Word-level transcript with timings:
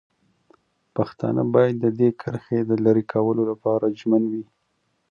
پښتانه 0.95 1.43
باید 1.55 1.75
د 1.83 1.85
دې 1.99 2.09
کرښې 2.21 2.59
د 2.69 2.71
لرې 2.85 3.03
کولو 3.13 3.41
لپاره 3.51 3.93
ژمن 3.99 4.23
وي. 4.31 4.45